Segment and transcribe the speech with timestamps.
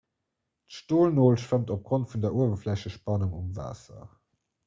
[0.69, 4.05] d'stolnol schwëmmt opgrond vun der uewerflächespannung um waasser